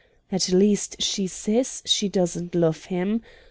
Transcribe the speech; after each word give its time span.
At 0.31 0.49
least 0.51 0.99
she 1.03 1.27
says 1.27 1.83
she 1.85 2.09
doesn't 2.09 2.55
love 2.55 2.85
him. 2.85 3.21